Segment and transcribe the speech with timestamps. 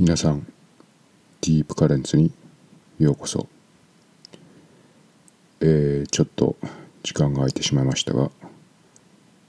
[0.00, 0.46] 皆さん
[1.42, 2.32] ディープカレンツに
[2.98, 3.46] ようこそ、
[5.60, 6.56] えー、ちょっと
[7.02, 8.30] 時間が空いてしまいましたが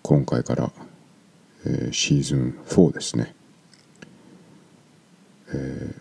[0.02, 0.70] 今回から、
[1.66, 3.34] えー、シーズン4ですね、
[5.54, 5.96] え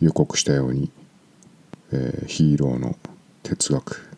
[0.00, 0.90] ー、予告したように、
[1.92, 2.96] えー、ヒーローの
[3.44, 4.10] 哲学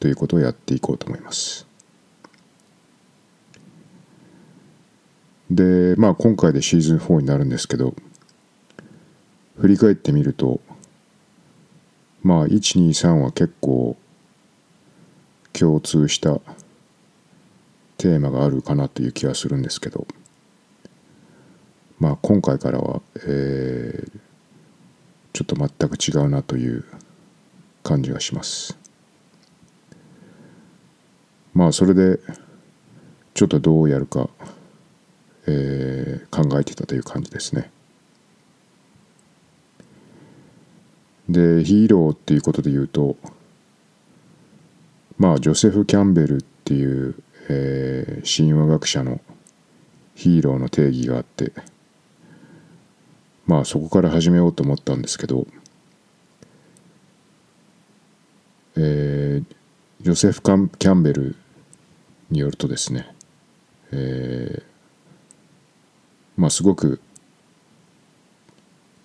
[0.00, 1.66] ということをやっていこうと思います。
[5.50, 7.94] でまあ今回でシーズン4になるんですけど
[9.60, 10.60] 振り返ってみると
[12.22, 13.96] まあ123は結構
[15.52, 16.40] 共通した
[17.96, 20.06] テーマがあるかなという気がするんですけど
[21.98, 24.10] まあ今回からは、えー、
[25.32, 26.84] ちょっと全く違うなという
[27.82, 28.78] 感じがします
[31.54, 32.20] まあそれで
[33.34, 34.28] ちょっとどうやるか
[35.50, 37.70] えー、考えてたという感じですね。
[41.28, 43.16] でヒーローっていうことで言うと
[45.18, 47.16] まあジョセフ・キャンベルっていう、
[47.48, 49.20] えー、神話学者の
[50.14, 51.52] ヒーローの定義があって
[53.46, 55.46] まあそこから始めようと思ったんですけど、
[58.76, 59.44] えー、
[60.02, 61.36] ジョセフ・キャンベル
[62.30, 63.10] によるとですね、
[63.92, 64.62] えー、
[66.36, 67.00] まあすごく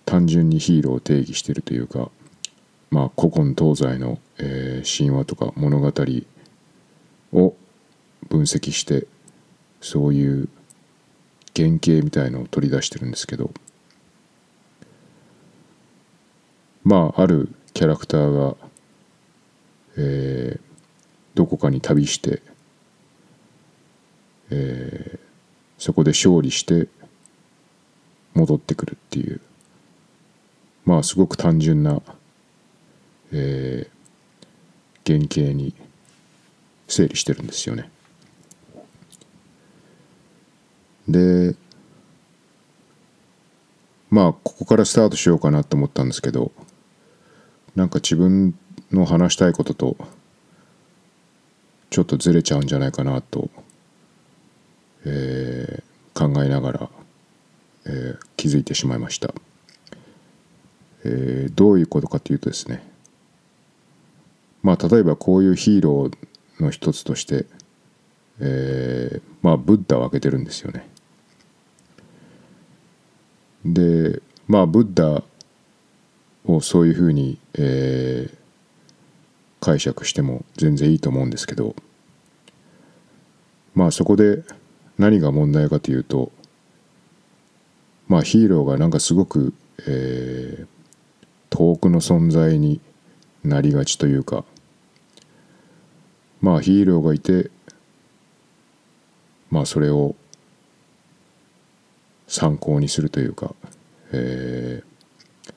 [0.04, 2.10] 単純にヒーローを定義してるというか、
[2.90, 5.92] まあ、古今東西の、えー、神話とか物語
[7.32, 7.54] を
[8.28, 9.06] 分析して
[9.80, 10.48] そういう
[11.56, 13.50] 原型みたいのを取り出してるんですけど
[16.84, 18.56] まああるキャラクターが、
[19.96, 20.60] えー、
[21.34, 22.42] どこかに旅して、
[24.50, 25.18] えー、
[25.78, 26.88] そこで勝利して
[28.34, 29.40] 戻ってくるっていう
[30.84, 32.02] まあすごく単純な、
[33.32, 35.74] えー、原型に
[36.88, 37.90] 整理してるんですよね。
[41.08, 41.54] で
[44.10, 46.52] まあここからスタートしようかなと思ったんですけど
[47.74, 48.54] なんか自分
[48.90, 49.96] の話したいことと
[51.90, 53.50] ちょっとずれちゃうんじゃないかなと、
[55.04, 56.90] えー、考えながら
[57.86, 59.32] えー、気づいてしまいました、
[61.04, 62.82] えー、どういうことかというとですね
[64.62, 67.46] まあ例えばこういうヒーローの一つとして、
[68.40, 70.88] えー、まあブッダを挙げてるんですよね。
[73.64, 75.22] でまあブッダ
[76.46, 78.36] をそういうふうに、えー、
[79.60, 81.74] 解釈しても全然いいと思うんですけど
[83.74, 84.44] まあそこで
[84.98, 86.30] 何が問題かというと
[88.08, 89.54] まあヒーローがなんかすごく、
[89.86, 90.66] えー、
[91.54, 92.80] 遠くの存在に
[93.44, 94.44] なりがちというか
[96.40, 97.48] まあヒーローがいて
[99.50, 100.16] まあそれを
[102.26, 103.54] 参考にするというか、
[104.10, 105.52] えー、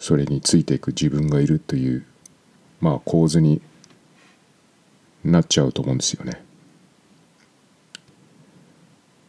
[0.00, 2.04] それについていく自分がいるという
[2.80, 3.62] まあ構図に
[5.22, 6.44] なっちゃうと思うんですよね。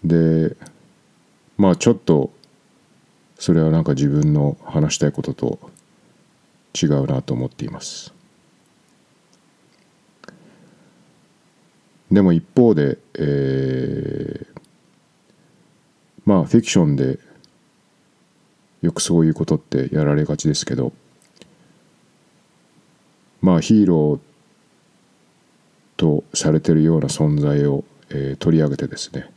[0.04, 0.58] で
[1.58, 2.32] まあちょっと
[3.44, 5.60] それはなんか自分の話したいことと
[6.82, 8.14] 違うなと思っています。
[12.10, 14.62] でも一方で、えー、
[16.24, 17.20] まあフィクションで
[18.82, 20.94] よくそういうことってやられがちですけど
[23.42, 24.20] まあヒーロー
[25.98, 29.30] とされてるような存在を、えー、取り上げてですね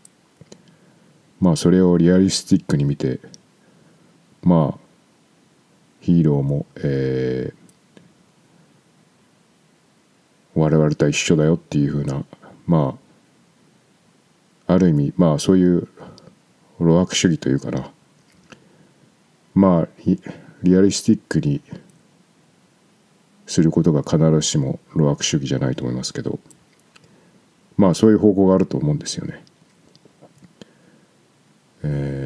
[1.40, 3.18] まあそれをリアリスティックに見て
[4.46, 4.78] まあ
[6.00, 12.24] ヒーローも、えー、我々と一緒だよっていうふうな
[12.64, 12.96] ま
[14.68, 15.88] あある意味まあそういう
[16.78, 17.90] 路悪主義というかな
[19.52, 19.88] まあ
[20.62, 21.60] リアリスティックに
[23.48, 26.38] することが必ずしも路悪主義じゃないと思いますけど
[27.76, 29.42] まあそういう方向があると思うんですよね。
[31.82, 32.25] えー、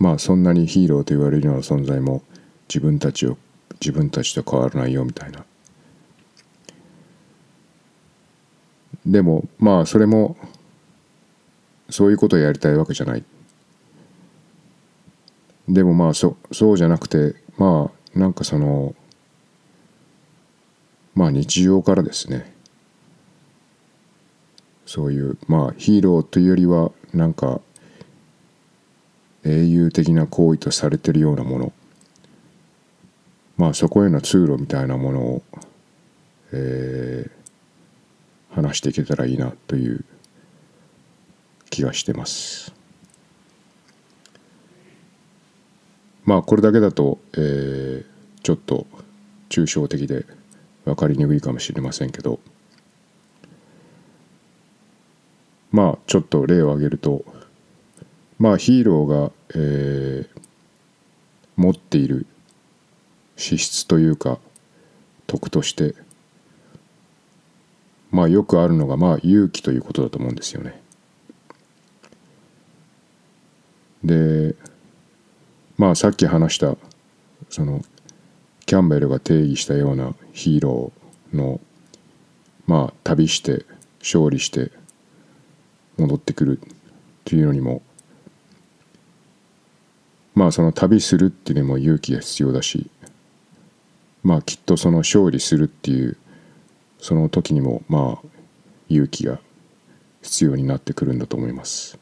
[0.00, 2.22] まあそんなにヒーローと言われるような存在も
[2.68, 3.36] 自分たちを
[3.74, 5.44] 自分たちと変わらないよみたいな。
[9.06, 10.36] でもまあそれも
[11.90, 13.24] そういうことをやりたいわけじゃない。
[15.68, 18.94] でもまあそそうじゃなくてまあなんかその
[21.14, 22.54] まあ日常からですね。
[24.86, 27.60] そういうまあヒーローというよりはなんか
[29.44, 31.72] 英雄的な行為とされてるようなもの。
[33.56, 35.42] まあそこへの通路みたいなものを、
[36.52, 40.04] えー、話していけたらいいなという
[41.70, 42.72] 気がしてます。
[46.24, 48.04] まあこれだけだと、えー、
[48.42, 48.86] ちょっと
[49.48, 50.26] 抽象的で
[50.84, 52.40] 分かりにくいかもしれませんけど。
[55.72, 57.24] まあちょっと例を挙げると
[58.40, 60.40] まあヒーローが、えー、
[61.56, 62.26] 持っている
[63.36, 64.38] 資質というか
[65.26, 65.94] 徳として
[68.10, 70.80] まあよくあるのがまあ勇気ということだと思うんですよね。
[74.02, 74.54] で
[75.76, 76.76] まあさっき話した
[77.50, 77.82] その
[78.64, 81.60] キャンベルが定義したようなヒーローの
[82.66, 83.66] まあ旅して
[83.98, 84.72] 勝利して
[85.98, 86.68] 戻ってくるっ
[87.24, 87.82] ていうのにも
[90.34, 92.90] まあその旅するっていうのも勇気が必要だし
[94.22, 96.16] まあきっとその勝利するっていう
[96.98, 98.28] その時にもまあ
[98.88, 99.40] 勇気が
[100.22, 101.98] 必要になってくるんだと思います。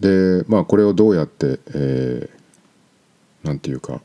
[0.00, 4.00] でまあこれをどうやって、えー、なんていうか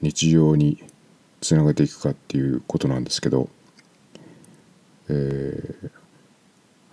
[0.00, 0.82] 日常に
[1.40, 3.48] つなげていくかっていうことなんですけど
[5.08, 5.90] えー、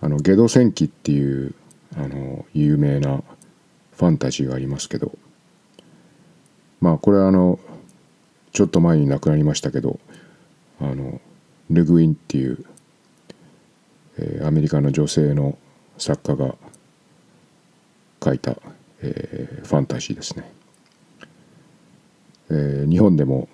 [0.02, 1.54] あのゲド戦記っていう
[1.96, 3.22] あの有名な
[3.96, 5.12] ファンタジーがありますけど
[6.80, 7.58] まあこれはあの
[8.52, 9.98] ちょっと前に亡くなりましたけど
[10.80, 11.20] あの
[11.70, 12.64] ルグインっていう、
[14.18, 15.56] えー、アメリカの女性の
[15.96, 16.54] 作家が
[18.22, 18.56] 書いた、
[19.00, 20.52] えー、ファンタジーですね、
[22.50, 23.48] えー、日本でも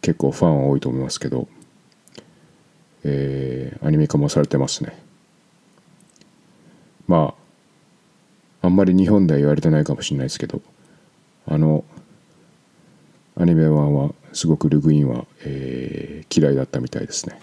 [0.00, 1.48] 結構ファンは多いと思いますけど
[3.08, 5.05] えー、アニメ化もされてますね。
[7.06, 7.34] ま
[8.62, 10.60] ああんまり日本では言われてないかもしれないですけど
[11.46, 11.84] あの
[13.36, 17.40] アニメ版はすごくルグインは、えー、嫌いだったみたいですね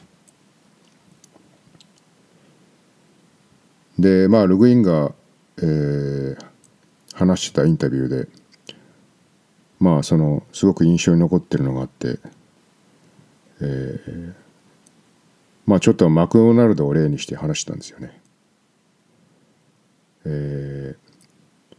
[3.98, 5.14] でまあルグインが、
[5.58, 6.38] えー、
[7.14, 8.28] 話してたインタビューで
[9.80, 12.18] まあそのすごく印象に残ってるのがあって、
[13.62, 14.34] えー、
[15.66, 18.23] まあちょっとマクドナルドを例にして話したんですよね。
[20.26, 21.76] えー、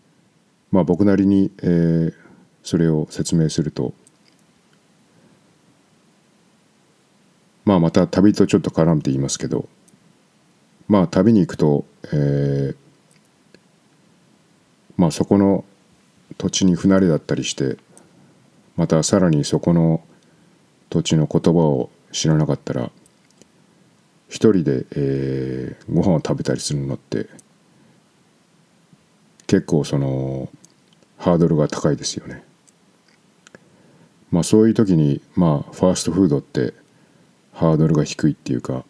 [0.70, 2.14] まあ僕なりに、えー、
[2.62, 3.94] それを説明すると
[7.64, 9.68] まあまた旅とちょっと絡めて言いますけど
[10.88, 12.76] まあ旅に行くと、えー、
[14.96, 15.64] まあそこの
[16.36, 17.78] 土地に不慣れだったりして
[18.76, 20.02] またさらにそこの
[20.90, 22.90] 土地の言葉を知らなかったら
[24.28, 27.28] 一人で、えー、ご飯を食べたりするのって
[29.46, 30.48] 結構その
[31.18, 32.42] ハードルが高いですよね。
[34.30, 36.74] まあそういう時にまあファーストフードって
[37.52, 38.84] ハードルが低いっていうか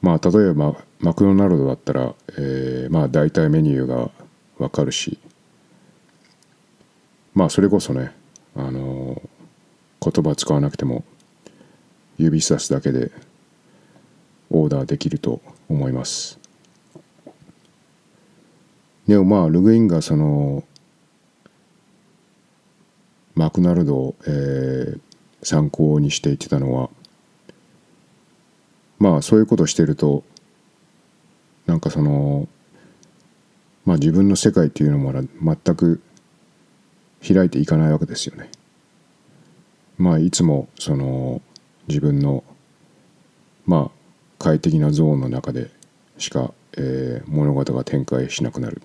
[0.00, 4.10] まあ例えばマクドナルドだったら、えー、まあ大体メニューが
[4.58, 5.18] わかるし
[7.34, 8.12] まあそれこそね
[8.54, 9.20] あの
[10.00, 11.04] 言葉使わなくても
[12.18, 13.10] 指さすだけで
[14.50, 16.41] オーダーできると思います
[19.06, 20.64] でもまあルグインがその
[23.34, 25.00] マクナルドを、えー、
[25.42, 26.90] 参考にして言ってたのは
[28.98, 30.22] まあそういうことをしてると
[31.66, 32.48] なんかその
[33.84, 36.00] まあ自分の世界っていうのも全く
[37.26, 38.50] 開いていかないわけですよね。
[39.98, 41.40] まあいつもその
[41.88, 42.44] 自分の
[43.66, 43.90] まあ
[44.38, 45.70] 快適なゾーンの中で
[46.18, 48.82] しか、えー、物事が展開しなくなる。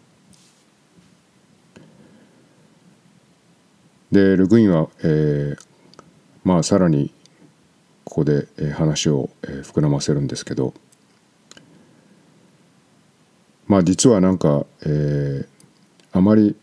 [4.12, 5.66] でルグインは、えー、
[6.44, 7.14] まあさらに
[8.06, 10.74] ここで、話を、膨らませるんですけど
[13.68, 15.48] まあ実はなんか、えー、
[16.14, 16.56] あまり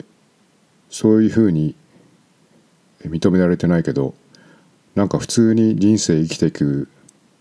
[0.89, 1.75] そういうふうに
[3.03, 4.15] 認められてないけど
[4.95, 6.89] なんか普通に人生生きていく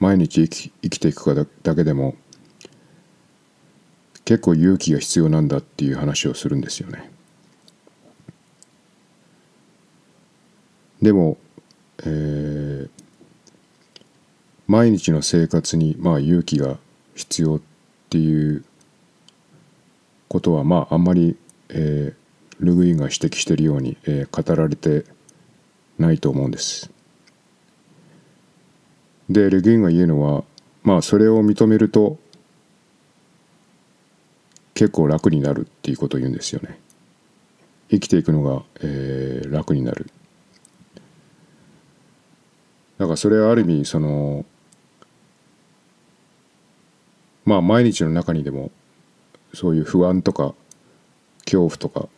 [0.01, 2.15] 毎日生き生きていくかだけでも
[4.25, 7.13] 結構勇気が必要なんだっていう話をするんですよね。
[11.05, 11.37] でも、
[11.99, 12.89] えー、
[14.67, 16.79] 毎日の生活にまあ勇気が
[17.15, 17.61] 必要っ
[18.09, 18.65] ていう
[20.29, 21.37] ことはまああんまり、
[21.69, 25.05] えー、ルグインが指摘しているように、えー、語られて
[25.99, 26.91] ないと思うんです。
[29.29, 30.43] でレギュンが言うのは
[30.85, 32.17] まあそれを認めると
[34.73, 36.79] 結構楽になるっていうことを言うんですよね
[37.91, 40.11] 生きていくのが、えー、楽になる
[42.99, 44.45] だからそれはある意味その
[47.45, 48.71] まあ毎日の中にでも
[49.53, 50.55] そういう不安とか
[51.45, 52.09] 恐怖とか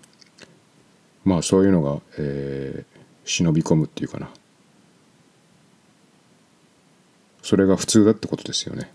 [1.25, 4.31] まあそういうのが、えー、忍び込むっていうかな。
[7.43, 8.91] それが普通だってことですよね。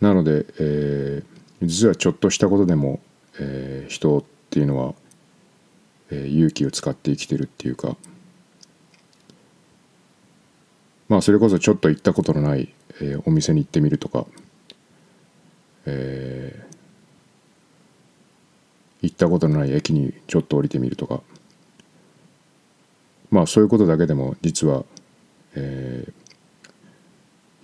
[0.00, 2.98] なので、えー、実はちょっとしたことでも、
[3.38, 4.94] えー、人っていうのは、
[6.10, 7.96] えー、勇気を使って生きてるっていうか
[11.10, 14.26] まあそれこそちょっと行ったことのない、えー、お店に行ってみるとか、
[15.84, 21.20] えー、行ったことのない駅にちょっと降りてみるとか
[23.32, 24.84] まあそういうことだけでも実は、
[25.56, 26.12] えー、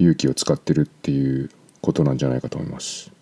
[0.01, 1.49] 勇気を使ってるっていう
[1.81, 3.13] ことなんじゃないかと思います。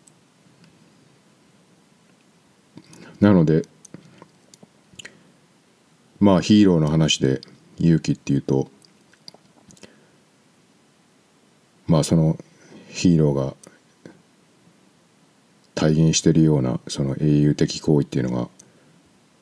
[3.20, 3.66] なので
[6.18, 7.42] まあヒーローの話で
[7.78, 8.70] 勇気っていうと
[11.94, 12.36] まあその
[12.88, 13.54] ヒーローが
[15.76, 18.48] 体現しているようなその英雄的行為っていうのが、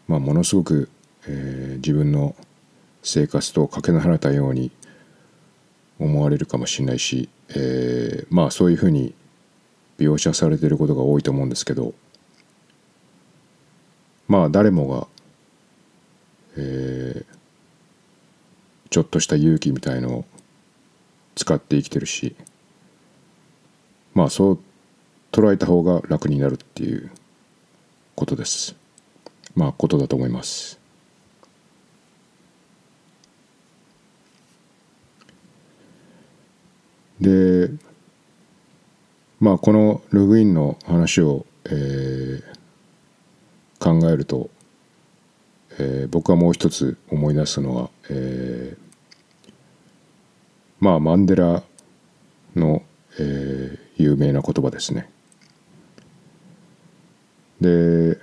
[0.07, 0.91] まあ、ものすごく、
[1.27, 2.37] えー、自分の
[3.03, 4.71] 生活とかけ離れたように
[5.99, 9.15] 思われるかもしれないし、えー、まあそういうふうに
[9.99, 11.95] 描写されていることが多いと思うんですけど
[14.29, 15.07] まあ誰もが、
[16.59, 17.25] えー、
[18.91, 20.25] ちょっとした勇気みたいのを
[21.35, 22.37] 使って生きてるし
[24.15, 24.59] まあそう
[25.33, 27.11] 捉えた方が楽になるっていう
[28.15, 28.77] ことです。
[29.55, 30.79] まあことだと思います。
[37.21, 37.71] で
[39.41, 42.43] まあこのログインの話を、えー、
[43.79, 44.51] 考えると、
[45.79, 48.92] えー、僕はもう一つ思い出すのは、えー、
[50.83, 51.63] まあマンデラ
[52.57, 52.83] の、
[53.17, 55.09] えー、有名な言葉ですね。
[57.61, 58.19] で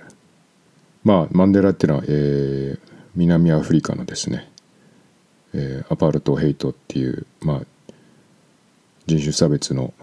[1.02, 2.78] まあマンデラっていうのは、えー、
[3.16, 4.46] 南アフリカのですね、
[5.54, 7.92] えー、アパルトヘイトっていう、まあ、
[9.06, 9.94] 人種差別の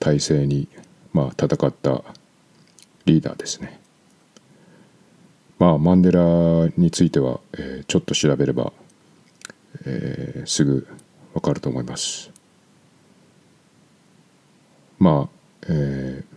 [0.00, 0.66] 体制に、
[1.12, 2.02] まあ、戦った
[3.04, 3.78] リーダーですね。
[5.60, 6.20] まあマンデラ
[6.76, 8.72] については、えー、ちょっと調べれば、
[9.86, 10.88] えー、すぐ
[11.34, 12.30] わかると思います。
[14.98, 16.36] まあ、えー、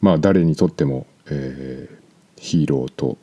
[0.00, 3.18] まあ誰にとってもえー、ヒーローと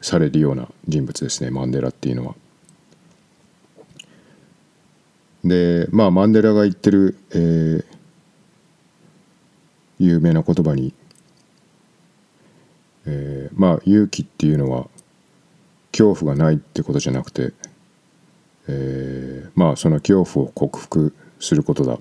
[0.00, 2.34] されるような人物ですねマンデラっていうのは。
[5.44, 7.84] でまあマンデラが言ってる、えー、
[9.98, 10.92] 有名な言葉に、
[13.06, 14.88] えー、まあ勇気っていうのは
[15.92, 17.52] 恐怖がないってことじゃなくて、
[18.68, 21.98] えー、まあその恐怖を克服することだ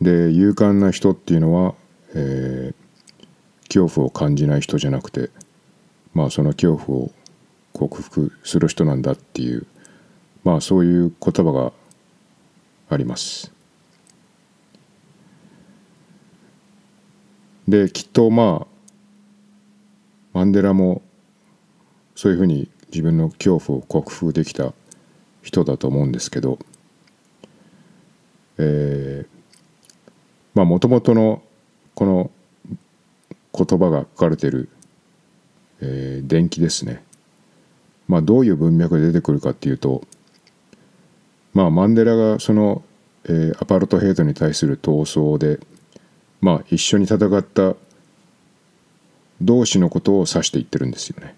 [0.00, 1.74] で勇敢な人っていうのは、
[2.14, 5.30] えー、恐怖を感じない人じゃなくて
[6.14, 7.12] まあその恐怖を
[7.72, 9.66] 克服する人なんだっていう
[10.42, 11.72] まあそういう言葉が
[12.88, 13.52] あります。
[17.68, 18.66] できっとまあ
[20.32, 21.02] マンデラも
[22.16, 24.72] そういうふうに自分の恐怖を克服できた
[25.42, 26.58] 人だと思うんですけど、
[28.58, 30.10] えー、
[30.54, 31.42] まあもともとの
[31.94, 32.30] この
[33.54, 34.68] 言葉が書かれている、
[35.80, 37.02] えー、伝記ですね
[38.08, 40.02] まあどういう文脈で出てくるかっていうと
[41.54, 42.82] まあマンデラがその、
[43.24, 45.60] えー、アパルトヘイトに対する闘争で
[46.40, 47.76] まあ一緒に戦った
[49.40, 51.34] 同士のことを指して言ってるんですよね。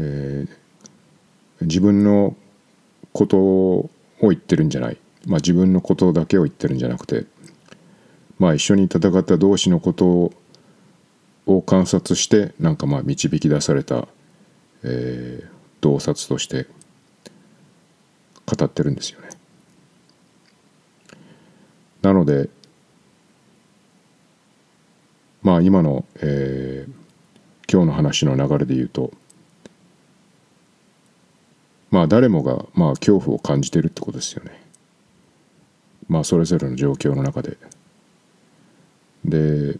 [0.00, 2.34] えー、自分の
[3.12, 3.90] ことを
[4.22, 7.26] 言ってるんじゃないまあ、自分のことだけを言ってるんじゃなくて、
[8.38, 10.32] まあ、一緒に戦った同士のこと
[11.46, 14.08] を観察してなんかまあ導き出された、
[14.82, 15.48] えー、
[15.80, 16.66] 洞察として
[18.46, 19.28] 語ってるんですよね。
[22.02, 22.48] なので
[25.42, 26.92] まあ今の、えー、
[27.70, 29.12] 今日の話の流れで言うと
[31.90, 34.60] まあ誰もがまあ恐怖を感じてるってことですよね。
[36.08, 37.56] まあそれぞれの状況の中で。
[39.24, 39.78] で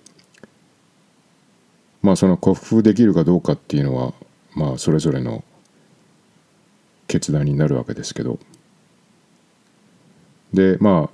[2.02, 4.12] まあその克服できるかどうかっていうのは
[4.54, 5.44] まあそれぞれの
[7.06, 8.38] 決断になるわけですけど。
[10.52, 11.10] でまあ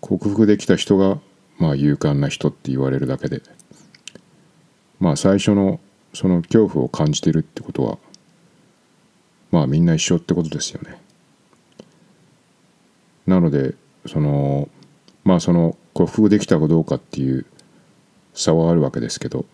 [0.00, 1.20] 克服できた人が
[1.58, 3.42] まあ勇敢な人って言われるだけで。
[4.98, 5.80] まあ最初の
[6.14, 7.98] その恐怖を感じてるってことは
[9.52, 11.00] まあみんな一緒ってことですよね。
[13.26, 13.74] なので
[14.06, 14.68] その
[15.22, 17.46] まあその克服できたかどうかっていう
[18.34, 19.44] 差はあるわけですけど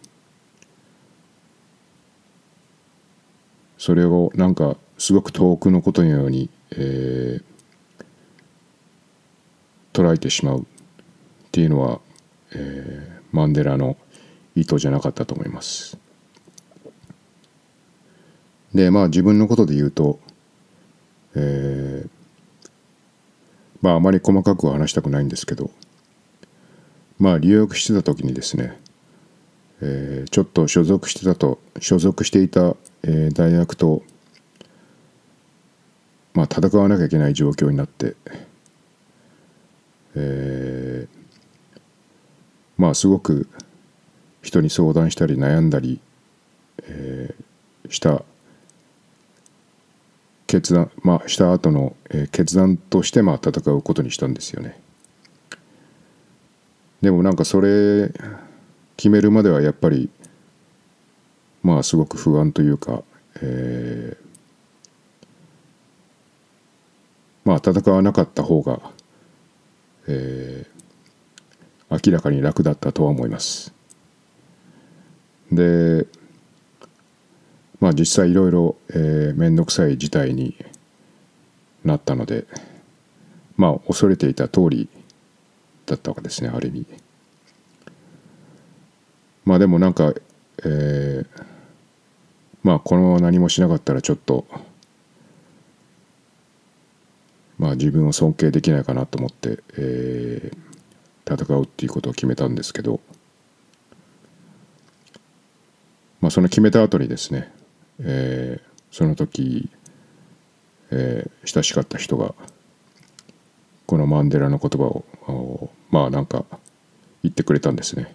[3.76, 7.45] それをなんかすごく遠くのことのように、えー、
[9.93, 10.64] 捉えてしまうっ
[11.52, 12.00] ていうのは、
[12.52, 13.97] えー、マンデラの
[14.55, 15.99] 意図じゃなかったと思います。
[18.75, 20.19] でまあ自分のことで言うと、
[21.35, 22.09] えー、
[23.81, 25.71] まああまり細かくは話したくないんですけど
[27.19, 28.79] まあ留学してた時にですね、
[29.81, 34.03] えー、ちょっと所属してたと所属していた、えー、大学と
[36.35, 38.15] まあ戦わなきゃいけない状況になって、
[40.15, 41.81] えー、
[42.77, 43.49] まあすごく
[44.43, 46.01] 人に相談したり悩んだり、
[46.85, 48.23] えー、した
[50.49, 54.81] 決断まあした後の、え、決断としてまあ戦うことにしたんですよね。
[57.02, 58.11] でもなんかそれ
[58.97, 60.11] 決めるまではやっぱり
[61.62, 63.02] まあすごく不安というか、
[63.43, 64.26] えー、
[67.45, 68.81] まあ戦わなかった方が、
[70.09, 73.75] えー、明らかに楽だったとは思います。
[75.52, 76.07] で
[77.80, 78.76] まあ実際いろいろ
[79.37, 80.56] 面倒くさい事態に
[81.85, 82.47] なったので
[83.56, 84.88] まあ恐れていた通り
[85.87, 86.87] だったわけですねある意味。
[89.45, 90.12] まあでもなんか、
[90.64, 91.26] えー、
[92.62, 94.47] まあこのまま何もしなかったらちょっと
[97.58, 103.00] まあ自分を尊敬できないかなと思って、えー、戦うっていうことを決めたんですけど
[106.21, 107.50] まあその決めた後にですね、
[108.00, 109.69] えー、その時、
[110.91, 112.34] えー、親しかった人が
[113.87, 116.45] このマンデラの言葉をまあなんか
[117.23, 118.15] 言ってくれたんですね。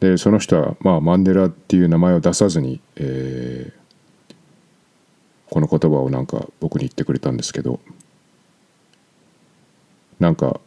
[0.00, 4.32] でその人は、まあ、マンデラっていう名前を出さずに、えー、
[5.50, 7.80] この言葉をなんか僕に言ってくれたんですけど
[10.20, 10.60] なんか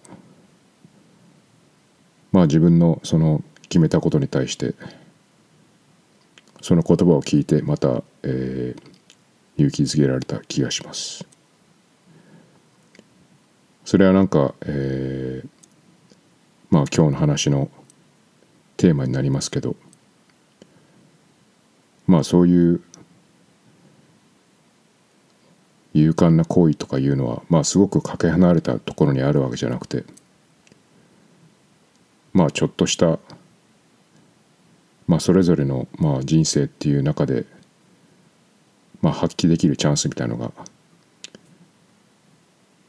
[2.31, 4.75] まあ自分のその決めたことに対して
[6.61, 8.81] その言葉を聞いてまた、えー、
[9.57, 11.25] 勇気づけられた気がします。
[13.83, 15.49] それはなんか、えー、
[16.69, 17.69] まあ今日の話の
[18.77, 19.75] テーマになりますけど
[22.07, 22.81] まあそういう
[25.93, 30.03] 勇敢な行為とかいうのはまあすごくかけ離れたところにあるわけじゃなくて
[32.33, 33.19] まあちょっとした
[35.11, 37.45] まあそれぞれのまあ人生っていう中で
[39.01, 40.53] まあ発揮できるチャンスみたいのが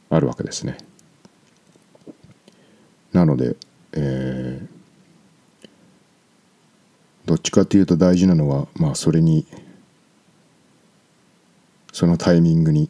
[0.09, 0.77] あるわけですね。
[3.11, 3.57] なので、
[3.91, 4.67] えー、
[7.25, 9.45] どっちかっていうと大事なのはまあそれに
[11.91, 12.89] そのタイミングに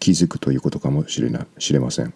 [0.00, 2.12] 気づくということかもしれな知れません。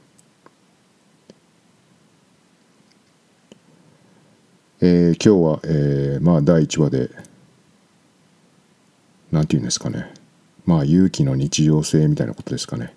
[4.83, 7.11] えー、今日は、えー、まあ第1話で
[9.31, 10.15] 何て言うんですかね。
[10.65, 12.97] まあ勇気の日常性みたいなことですかね。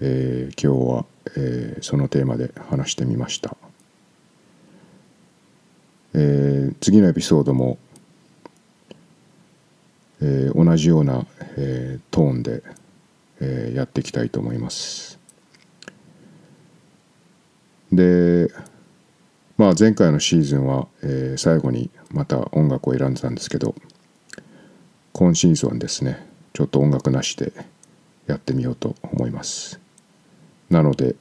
[0.00, 3.56] えー、今日は、えー、そのテーマで話してみました、
[6.14, 7.78] えー、次のエピソードも、
[10.20, 11.24] えー、同じような、
[11.56, 12.64] えー、トーンで、
[13.40, 15.20] えー、やっていきたいと思います。
[17.92, 18.48] で
[19.56, 23.74] まあ前回のシーズンは、えー、最後にまた音楽を選んでたんですけど
[25.12, 27.52] 今シーズンですねちょっと音楽なしで
[28.26, 29.80] やってみようと思います。
[30.70, 31.14] なので、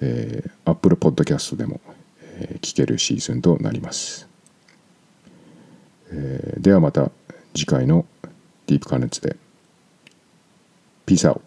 [0.00, 1.80] えー、Apple Podcast でも、
[2.22, 4.28] えー、聞けるシーズンとなります、
[6.10, 7.10] えー、ではまた
[7.54, 8.06] 次回の
[8.66, 9.36] ディープ加熱で
[11.06, 11.40] Peace out